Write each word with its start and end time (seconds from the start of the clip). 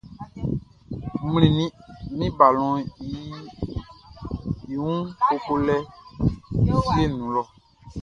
N 1.23 1.23
mlinnin 1.33 1.71
min 2.17 2.31
balɔnʼn 2.37 2.81
i 4.73 4.75
wun 4.83 5.01
koko 5.27 5.53
lɛ 5.67 5.77
fieʼn 6.93 7.11
nun 7.17 7.29
lɔ. 7.35 7.43